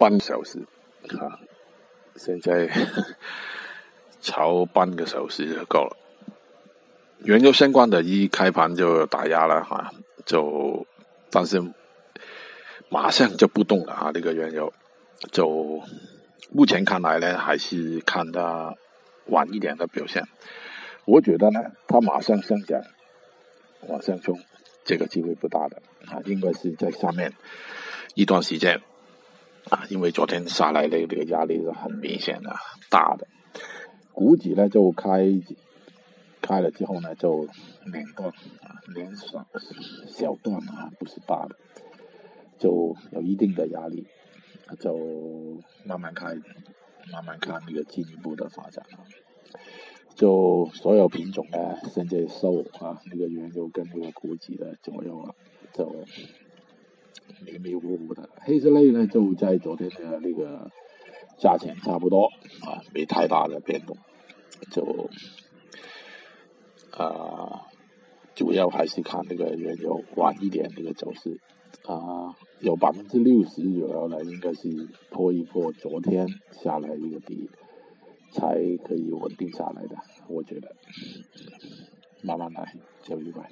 [0.00, 0.60] 半小时
[1.18, 1.38] 啊，
[2.16, 2.70] 现在
[4.22, 5.98] 超半个小时就够了。
[7.18, 9.92] 原油相关的，一开盘就打压了哈，
[10.24, 10.86] 就
[11.30, 11.62] 但是
[12.88, 14.72] 马上就不动了啊，这个原油
[15.32, 15.82] 就
[16.50, 18.74] 目前看来呢，还是看它
[19.26, 20.26] 晚一点的表现。
[21.04, 22.80] 我觉得呢，它马上上涨
[23.86, 24.40] 往上冲，
[24.82, 27.34] 这个机会不大的啊，应该是在下面
[28.14, 28.80] 一段时间
[29.70, 32.54] 啊，因为昨天下来的这个压力是很明显的
[32.90, 33.26] 大的，
[34.12, 35.40] 股指呢就开。
[36.42, 37.46] 开了之后呢，就
[37.92, 39.46] 连段啊，连小
[40.08, 41.54] 小段啊，不是大的，
[42.58, 44.06] 就有一定的压力，
[44.80, 46.34] 就慢慢开，
[47.12, 49.04] 慢慢看那个进一步的发展啊。
[50.16, 55.34] 就所有品种呢，现在收啊，那个原油跟那个股指的左右啊，
[55.74, 56.04] 就
[57.44, 58.28] 迷迷糊糊的。
[58.40, 60.70] 黑色类呢，就在昨天的那个
[61.38, 62.26] 价钱差不多
[62.66, 63.96] 啊，没太大的变动，
[64.70, 65.08] 就。
[66.92, 67.66] 啊，
[68.34, 71.40] 主要还是看那个原油晚一点那个走势
[71.86, 77.48] 啊，有百分之六十左右呢，应该是破一破昨天下来一个底，
[78.32, 79.96] 才可以稳定下来的，
[80.28, 80.74] 我觉得，
[82.22, 83.48] 慢慢来，就一块。